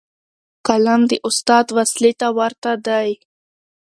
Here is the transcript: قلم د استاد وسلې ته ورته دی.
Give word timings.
قلم 0.67 1.01
د 1.09 1.13
استاد 1.27 1.65
وسلې 1.77 2.11
ته 2.19 2.27
ورته 2.37 2.71
دی. 2.87 3.09